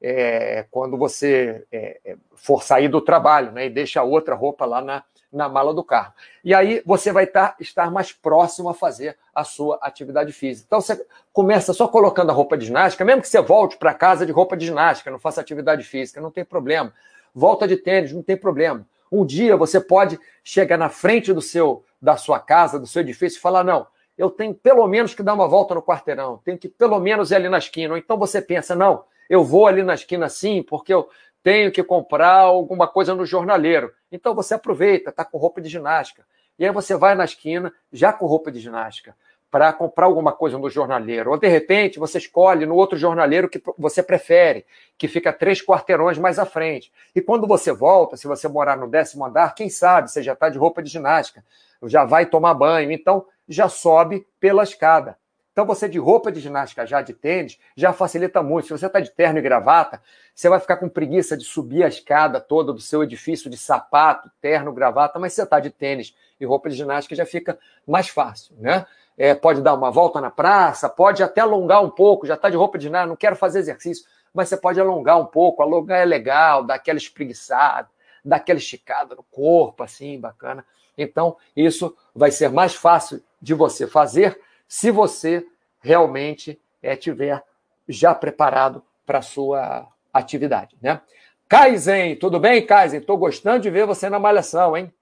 [0.00, 3.66] é, quando você é, é, for sair do trabalho, né?
[3.66, 6.12] E deixa outra roupa lá na, na mala do carro.
[6.42, 10.64] E aí você vai estar, estar mais próximo a fazer a sua atividade física.
[10.66, 14.24] Então você começa só colocando a roupa de ginástica, mesmo que você volte para casa
[14.24, 16.92] de roupa de ginástica, não faça atividade física, não tem problema.
[17.34, 18.86] Volta de tênis, não tem problema.
[19.10, 23.38] Um dia você pode chegar na frente do seu da sua casa, do seu edifício
[23.38, 23.86] e falar: "Não,
[24.16, 27.34] eu tenho pelo menos que dar uma volta no quarteirão, tenho que pelo menos ir
[27.36, 27.94] ali na esquina".
[27.94, 31.08] Ou então você pensa: "Não, eu vou ali na esquina sim, porque eu
[31.42, 33.92] tenho que comprar alguma coisa no jornaleiro.
[34.10, 36.24] Então você aproveita, está com roupa de ginástica.
[36.58, 39.14] E aí você vai na esquina, já com roupa de ginástica,
[39.50, 41.30] para comprar alguma coisa no jornaleiro.
[41.30, 46.18] Ou de repente você escolhe no outro jornaleiro que você prefere, que fica três quarteirões
[46.18, 46.92] mais à frente.
[47.14, 50.48] E quando você volta, se você morar no décimo andar, quem sabe você já está
[50.48, 51.44] de roupa de ginástica,
[51.84, 55.16] já vai tomar banho, então já sobe pela escada.
[55.58, 58.68] Então, você de roupa de ginástica já de tênis, já facilita muito.
[58.68, 60.00] Se você está de terno e gravata,
[60.32, 64.30] você vai ficar com preguiça de subir a escada toda do seu edifício de sapato,
[64.40, 68.08] terno, gravata, mas se você está de tênis e roupa de ginástica, já fica mais
[68.08, 68.86] fácil, né?
[69.16, 72.56] É, pode dar uma volta na praça, pode até alongar um pouco, já está de
[72.56, 76.04] roupa de ginástica, não quero fazer exercício, mas você pode alongar um pouco, alongar é
[76.04, 77.88] legal, dar aquela espreguiçada,
[78.24, 80.64] dar aquela esticada no corpo, assim, bacana.
[80.96, 85.44] Então, isso vai ser mais fácil de você fazer se você
[85.80, 87.42] realmente é, tiver
[87.88, 90.76] já preparado para a sua atividade.
[90.82, 91.00] Né?
[91.48, 93.00] Kaizen, tudo bem, Kaizen?
[93.00, 94.92] Estou gostando de ver você na Malhação, hein?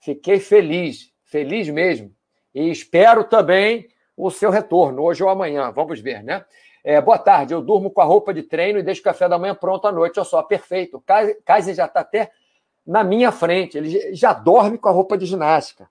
[0.00, 2.12] Fiquei feliz, feliz mesmo.
[2.52, 6.44] E espero também o seu retorno, hoje ou amanhã, vamos ver, né?
[6.84, 9.38] É, boa tarde, eu durmo com a roupa de treino e deixo o café da
[9.38, 10.18] manhã pronto à noite.
[10.18, 11.02] Olha só, perfeito.
[11.44, 12.32] Kaizen já está até
[12.84, 15.88] na minha frente, ele já dorme com a roupa de ginástica.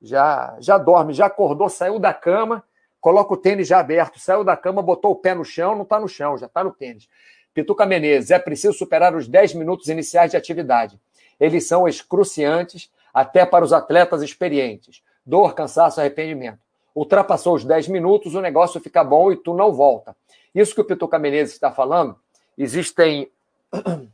[0.00, 2.64] Já, já dorme, já acordou, saiu da cama
[3.02, 5.98] coloca o tênis já aberto, saiu da cama, botou o pé no chão, não está
[5.98, 7.08] no chão, já está no tênis.
[7.52, 10.98] Pituca Menezes, é preciso superar os 10 minutos iniciais de atividade.
[11.38, 15.02] Eles são excruciantes até para os atletas experientes.
[15.26, 16.60] Dor, cansaço, arrependimento.
[16.94, 20.16] Ultrapassou os 10 minutos, o negócio fica bom e tu não volta.
[20.54, 22.16] Isso que o Pituca Menezes está falando,
[22.56, 23.30] existem.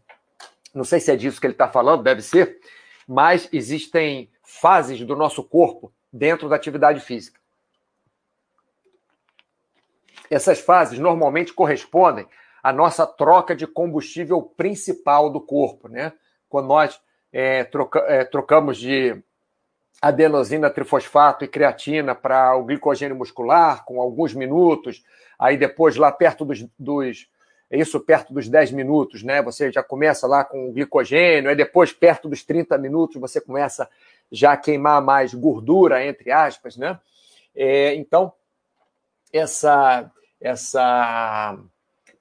[0.75, 2.59] Não sei se é disso que ele está falando, deve ser,
[3.07, 7.41] mas existem fases do nosso corpo dentro da atividade física.
[10.31, 12.27] Essas fases normalmente correspondem
[12.63, 16.13] à nossa troca de combustível principal do corpo, né?
[16.49, 17.01] Quando nós
[17.33, 19.23] é, troca, é, trocamos de
[20.01, 25.03] adenosina, trifosfato e creatina para o glicogênio muscular, com alguns minutos,
[25.39, 27.29] aí depois lá perto dos, dos
[27.71, 29.43] isso perto dos 10 minutos, né?
[29.43, 33.89] Você já começa lá com o glicogênio, aí depois, perto dos 30 minutos, você começa
[34.33, 36.99] já a queimar mais gordura, entre aspas, né?
[37.55, 38.33] É, então,
[39.33, 41.59] essa, essa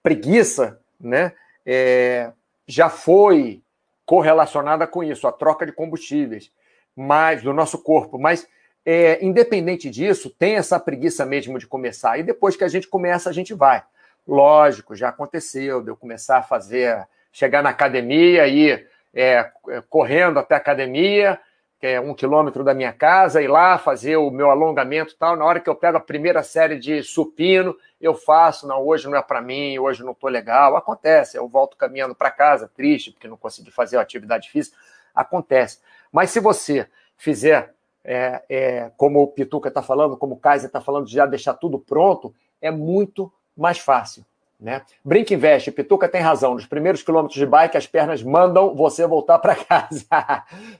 [0.01, 1.33] preguiça, né,
[1.65, 2.31] é,
[2.67, 3.61] já foi
[4.05, 6.51] correlacionada com isso, a troca de combustíveis,
[6.95, 8.17] mais do nosso corpo.
[8.17, 8.47] Mas,
[8.85, 12.17] é, independente disso, tem essa preguiça mesmo de começar.
[12.17, 13.83] E depois que a gente começa, a gente vai.
[14.25, 19.51] Lógico, já aconteceu de eu começar a fazer, chegar na academia e é,
[19.89, 21.39] correndo até a academia,
[21.79, 25.35] que é um quilômetro da minha casa, ir lá fazer o meu alongamento e tal.
[25.35, 29.15] Na hora que eu pego a primeira série de supino, eu faço, não, hoje não
[29.15, 30.75] é para mim, hoje não estou legal.
[30.75, 34.75] Acontece, eu volto caminhando para casa, triste, porque não consegui fazer a atividade física.
[35.13, 35.79] Acontece.
[36.11, 40.81] Mas se você fizer, é, é, como o Pituca está falando, como o Kaiser está
[40.81, 44.25] falando, já deixar tudo pronto, é muito mais fácil.
[44.59, 44.81] Né?
[45.05, 46.55] Brinca investe, Pituca tem razão.
[46.55, 50.05] Nos primeiros quilômetros de bike, as pernas mandam você voltar para casa.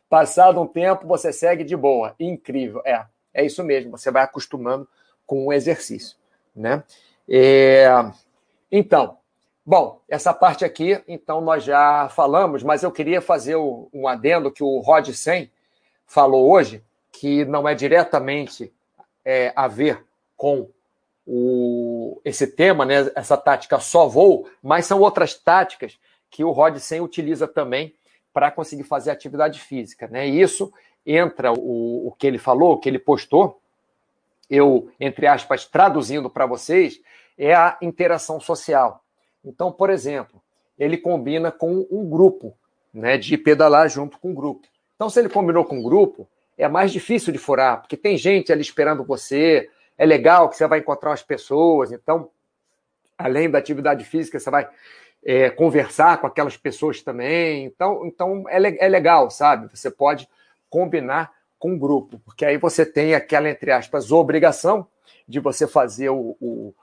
[0.10, 2.16] Passado um tempo, você segue de boa.
[2.20, 2.82] Incrível.
[2.84, 3.92] É, é isso mesmo.
[3.92, 4.88] Você vai acostumando
[5.26, 6.18] com o exercício.
[6.56, 6.84] Né?
[7.30, 7.88] É...
[8.72, 9.18] Então,
[9.64, 14.64] bom, essa parte aqui, então nós já falamos, mas eu queria fazer um adendo que
[14.64, 15.52] o Rod 100
[16.06, 18.74] falou hoje, que não é diretamente
[19.24, 20.04] é, a ver
[20.36, 20.70] com
[21.28, 26.78] o, esse tema, né, essa tática só voo, mas são outras táticas que o Rod
[26.78, 27.94] 100 utiliza também
[28.34, 30.08] para conseguir fazer atividade física.
[30.08, 30.30] Né?
[30.30, 30.72] E isso
[31.06, 33.60] entra o, o que ele falou, o que ele postou,
[34.50, 37.02] eu, entre aspas, traduzindo para vocês,
[37.38, 39.04] é a interação social.
[39.44, 40.42] Então, por exemplo,
[40.80, 42.56] ele combina com um grupo,
[42.94, 44.68] né, de pedalar junto com o um grupo.
[44.96, 48.52] Então, se ele combinou com um grupo, é mais difícil de furar, porque tem gente
[48.52, 52.30] ali esperando você, é legal que você vai encontrar umas pessoas, então,
[53.18, 54.70] além da atividade física, você vai
[55.26, 57.66] é, conversar com aquelas pessoas também.
[57.66, 59.68] Então, então é, é legal, sabe?
[59.76, 60.30] Você pode
[60.70, 64.88] combinar com o grupo, porque aí você tem aquela, entre aspas, obrigação
[65.28, 66.74] de você fazer o, o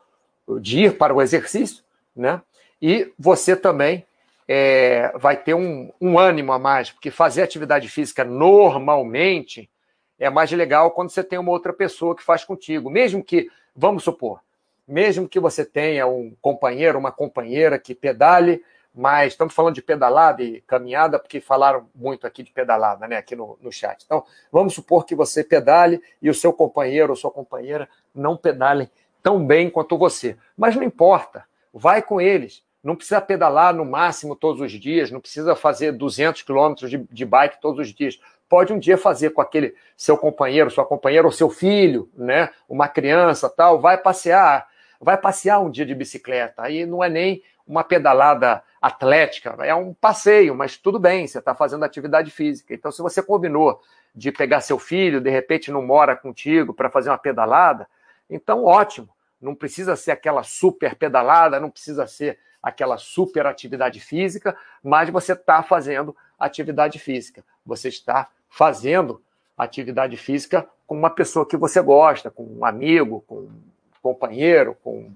[0.60, 1.82] de ir para o exercício,
[2.14, 2.42] né?
[2.82, 4.04] E você também
[4.46, 9.70] é, vai ter um, um ânimo a mais, porque fazer atividade física normalmente
[10.18, 12.90] é mais legal quando você tem uma outra pessoa que faz contigo.
[12.90, 14.40] Mesmo que, vamos supor,
[14.86, 18.62] mesmo que você tenha um companheiro, uma companheira que pedale,
[18.94, 23.34] mas estamos falando de pedalada e caminhada, porque falaram muito aqui de pedalada, né, aqui
[23.34, 24.04] no, no chat.
[24.04, 28.88] Então, vamos supor que você pedale e o seu companheiro ou sua companheira não pedalem
[29.22, 30.36] tão bem quanto você.
[30.56, 32.62] Mas não importa, vai com eles.
[32.84, 37.24] Não precisa pedalar no máximo todos os dias, não precisa fazer 200 quilômetros de, de
[37.24, 38.20] bike todos os dias
[38.54, 42.50] pode um dia fazer com aquele seu companheiro, sua companheira ou seu filho, né?
[42.68, 44.68] Uma criança, tal, vai passear,
[45.00, 46.62] vai passear um dia de bicicleta.
[46.62, 51.52] Aí não é nem uma pedalada atlética, é um passeio, mas tudo bem, você está
[51.52, 52.72] fazendo atividade física.
[52.72, 53.82] Então, se você combinou
[54.14, 57.88] de pegar seu filho, de repente não mora contigo para fazer uma pedalada,
[58.30, 59.08] então ótimo.
[59.40, 65.32] Não precisa ser aquela super pedalada, não precisa ser aquela super atividade física, mas você
[65.32, 67.44] está fazendo atividade física.
[67.66, 69.20] Você está fazendo
[69.58, 73.62] atividade física com uma pessoa que você gosta, com um amigo, com um
[74.00, 75.10] companheiro, com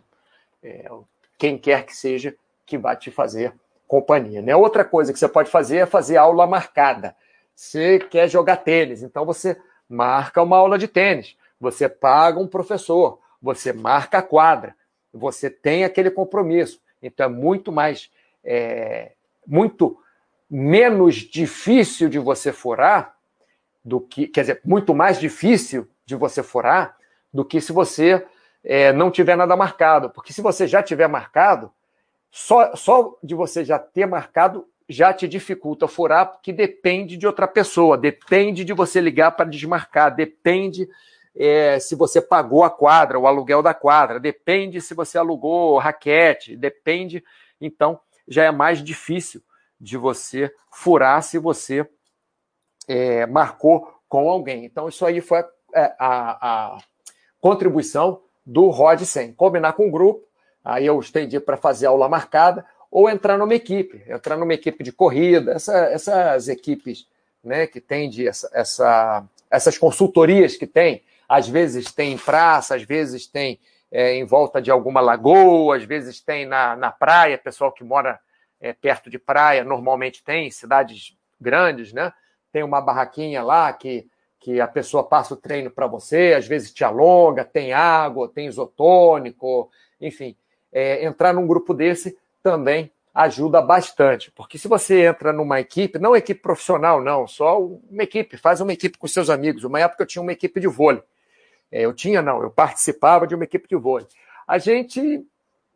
[0.60, 0.90] é,
[1.38, 2.34] quem quer que seja
[2.66, 3.54] que vai te fazer
[3.86, 4.42] companhia.
[4.42, 4.56] Né?
[4.56, 7.14] Outra coisa que você pode fazer é fazer aula marcada.
[7.54, 9.56] Você quer jogar tênis, então você
[9.88, 14.74] marca uma aula de tênis, você paga um professor, você marca a quadra,
[15.12, 16.80] você tem aquele compromisso.
[17.00, 18.10] Então é muito mais,
[18.42, 19.12] é,
[19.46, 19.96] muito
[20.50, 23.16] menos difícil de você furar
[23.88, 26.96] do que, quer dizer, muito mais difícil de você furar
[27.32, 28.24] do que se você
[28.62, 30.10] é, não tiver nada marcado.
[30.10, 31.72] Porque se você já tiver marcado,
[32.30, 37.46] só, só de você já ter marcado já te dificulta furar, porque depende de outra
[37.46, 40.88] pessoa, depende de você ligar para desmarcar, depende
[41.36, 46.56] é, se você pagou a quadra, o aluguel da quadra, depende se você alugou raquete,
[46.56, 47.22] depende.
[47.60, 49.42] Então, já é mais difícil
[49.78, 51.86] de você furar se você
[52.88, 54.64] é, marcou com alguém.
[54.64, 56.78] Então, isso aí foi a, é, a, a
[57.40, 59.34] contribuição do ROD 100.
[59.34, 60.24] Combinar com o grupo,
[60.64, 64.90] aí eu estendi para fazer aula marcada, ou entrar numa equipe, entrar numa equipe de
[64.90, 67.06] corrida, essa, essas equipes
[67.44, 72.74] né, que tem de essa, essa, essas consultorias que tem, às vezes tem em praça,
[72.74, 73.60] às vezes tem
[73.92, 78.18] é, em volta de alguma lagoa, às vezes tem na, na praia, pessoal que mora
[78.60, 82.12] é, perto de praia, normalmente tem, cidades grandes, né?
[82.58, 84.06] Tem uma barraquinha lá que,
[84.40, 88.46] que a pessoa passa o treino para você, às vezes te alonga, tem água, tem
[88.46, 90.36] isotônico, enfim
[90.72, 94.30] é, entrar num grupo desse também ajuda bastante.
[94.30, 98.72] Porque se você entra numa equipe, não equipe profissional, não, só uma equipe, faz uma
[98.72, 99.64] equipe com seus amigos.
[99.64, 101.02] Uma época eu tinha uma equipe de vôlei.
[101.70, 104.06] É, eu tinha, não, eu participava de uma equipe de vôlei.
[104.46, 105.24] A gente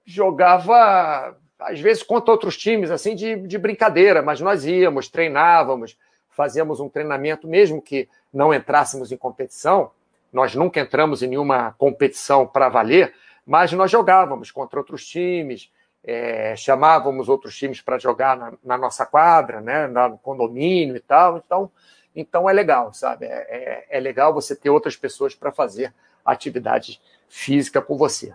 [0.04, 5.96] jogava, às vezes, contra outros times, assim, de, de brincadeira, mas nós íamos, treinávamos,
[6.32, 9.90] fazíamos um treinamento, mesmo que não entrássemos em competição,
[10.32, 13.14] nós nunca entramos em nenhuma competição para valer,
[13.46, 15.70] mas nós jogávamos contra outros times,
[16.02, 21.36] é, chamávamos outros times para jogar na, na, nossa quadra, né, no condomínio e tal.
[21.36, 21.70] Então,
[22.16, 23.26] então é legal, sabe?
[23.26, 28.34] É, é, é legal você ter outras pessoas para fazer atividade física com você.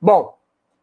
[0.00, 0.36] Bom,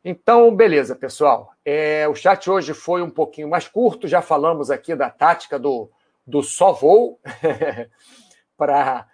[0.03, 1.53] então, beleza, pessoal.
[1.63, 5.89] É, o chat hoje foi um pouquinho mais curto, já falamos aqui da tática do,
[6.25, 7.19] do só voo
[8.57, 9.07] para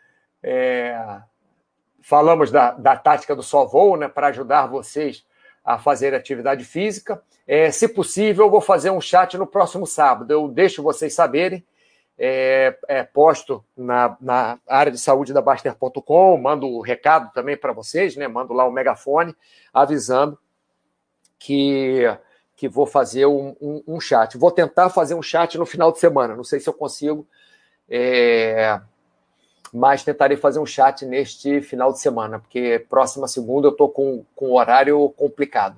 [0.43, 1.21] é,
[2.01, 5.25] falamos da, da tática do só voo, né, para ajudar vocês
[5.63, 7.21] a fazer atividade física.
[7.47, 10.31] É, se possível, eu vou fazer um chat no próximo sábado.
[10.31, 11.65] Eu deixo vocês saberem.
[12.23, 17.73] É, é, posto na, na, área de saúde da Baster.com, mando o recado também para
[17.73, 18.27] vocês, né?
[18.27, 19.35] Mando lá o megafone
[19.73, 20.37] avisando
[21.39, 22.03] que,
[22.61, 24.37] que vou fazer um, um, um, chat.
[24.37, 26.35] Vou tentar fazer um chat no final de semana.
[26.35, 27.27] Não sei se eu consigo.
[27.89, 28.79] É,
[29.73, 34.23] mas tentarei fazer um chat neste final de semana, porque próxima segunda eu estou com,
[34.35, 35.75] com um horário complicado.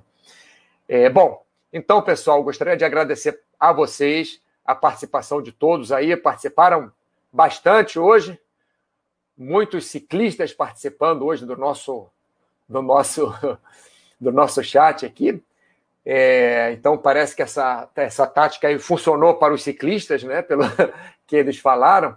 [0.85, 6.91] É, bom, então, pessoal, gostaria de agradecer a vocês a participação de todos aí, participaram
[7.31, 8.37] bastante hoje,
[9.37, 12.09] muitos ciclistas participando hoje do nosso
[12.67, 13.33] do nosso
[14.19, 15.41] do nosso chat aqui.
[16.05, 20.41] É, então parece que essa, essa tática aí funcionou para os ciclistas, né?
[20.41, 20.63] Pelo
[21.25, 22.15] que eles falaram.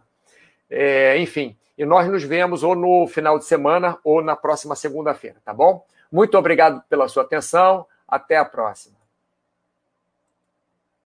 [0.69, 5.37] É, enfim, e nós nos vemos ou no final de semana ou na próxima segunda-feira,
[5.45, 5.85] tá bom?
[6.11, 7.87] Muito obrigado pela sua atenção.
[8.09, 8.96] Até a próxima.